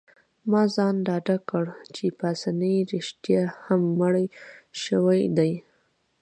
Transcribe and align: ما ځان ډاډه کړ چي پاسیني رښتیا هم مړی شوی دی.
ما 0.51 0.61
ځان 0.75 0.95
ډاډه 1.07 1.37
کړ 1.49 1.65
چي 1.95 2.05
پاسیني 2.19 2.75
رښتیا 2.93 3.43
هم 3.65 3.81
مړی 3.99 4.25
شوی 4.83 5.21
دی. 5.37 5.53